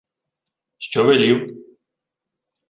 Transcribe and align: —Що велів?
—Що 0.77 1.03
велів? 1.03 1.65